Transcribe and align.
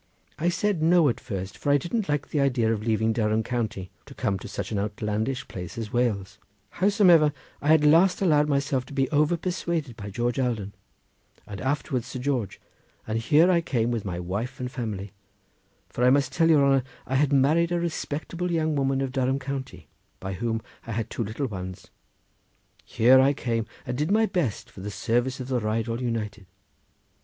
I 0.39 0.49
said 0.49 0.81
no, 0.81 1.09
at 1.09 1.19
first, 1.19 1.59
for 1.59 1.71
I 1.71 1.77
didn't 1.77 2.09
like 2.09 2.29
the 2.29 2.39
idea 2.39 2.73
of 2.73 2.81
leaving 2.81 3.13
Durham 3.13 3.43
county 3.43 3.91
to 4.07 4.15
come 4.15 4.39
to 4.39 4.47
such 4.47 4.71
an 4.71 4.79
outlandish 4.79 5.47
place 5.47 5.77
as 5.77 5.93
Wales; 5.93 6.39
howsomever, 6.79 7.31
I 7.61 7.75
at 7.75 7.83
last 7.83 8.19
allowed 8.19 8.49
myself 8.49 8.83
to 8.87 8.93
be 8.93 9.05
overpersuaded 9.11 9.95
by 9.95 10.09
George 10.09 10.39
Alden, 10.39 10.73
afterwards 11.47 12.07
Sir 12.07 12.17
George, 12.17 12.59
and 13.05 13.19
here 13.19 13.51
I 13.51 13.61
came 13.61 13.91
with 13.91 14.03
my 14.03 14.19
wife 14.19 14.59
and 14.59 14.71
family, 14.71 15.11
for 15.87 16.03
I 16.03 16.09
must 16.09 16.31
tell 16.31 16.49
your 16.49 16.65
honour 16.65 16.83
I 17.05 17.13
had 17.13 17.31
married 17.31 17.71
a 17.71 17.79
respectable 17.79 18.49
young 18.51 18.75
woman 18.75 19.01
of 19.01 19.11
Durham 19.11 19.37
county, 19.37 19.87
by 20.19 20.33
whom 20.33 20.63
I 20.87 20.93
had 20.93 21.11
two 21.11 21.23
little 21.23 21.45
ones—here 21.45 23.19
I 23.19 23.33
came 23.33 23.67
and 23.85 23.95
did 23.99 24.09
my 24.09 24.25
best 24.25 24.71
for 24.71 24.81
the 24.81 24.89
service 24.89 25.39
of 25.39 25.47
the 25.49 25.59
Rheidol 25.59 26.01
United. 26.01 26.47